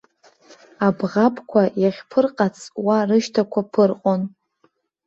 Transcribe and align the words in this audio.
Абӷабқәа 0.87 1.61
иахьԥырҟац 1.81 2.57
уа 2.85 2.97
рышьҭақәа 3.07 3.61
ԥырҟон. 3.71 4.21